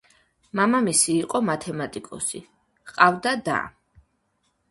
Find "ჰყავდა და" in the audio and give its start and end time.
2.93-3.61